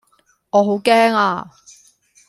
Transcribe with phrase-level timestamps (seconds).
[0.49, 1.51] 我好驚呀